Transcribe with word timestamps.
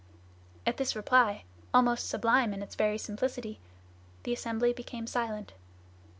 At 0.65 0.77
this 0.77 0.95
reply, 0.95 1.43
almost 1.75 2.09
sublime 2.09 2.55
in 2.55 2.63
its 2.63 2.73
very 2.73 2.97
simplicity, 2.97 3.59
the 4.23 4.33
assembly 4.33 4.73
became 4.73 5.05
silent. 5.05 5.53